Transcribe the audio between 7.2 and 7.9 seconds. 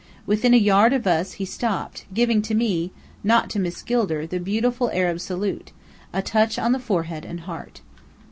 and heart.